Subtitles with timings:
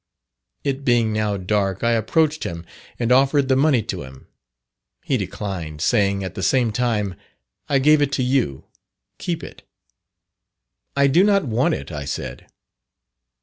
[0.63, 2.65] It being now dark, I approached him
[2.97, 4.25] and offered the money to him.
[5.05, 7.13] He declined, saying at the same time,
[7.69, 8.63] 'I gave it to you
[9.19, 9.61] keep it.'
[10.95, 12.47] 'I do not want it,' I said.